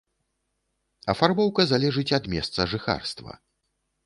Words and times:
Афарбоўка 1.13 1.61
залежыць 1.73 2.07
ад 2.21 2.25
месца 2.33 2.59
жыхарства. 2.73 3.39